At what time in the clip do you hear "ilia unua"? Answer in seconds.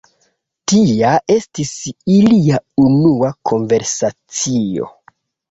2.15-3.31